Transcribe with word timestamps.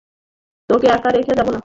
তোকে 0.69 0.87
একা 0.87 1.09
রেখে 1.09 1.33
যাবো 1.35 1.51
না। 1.51 1.59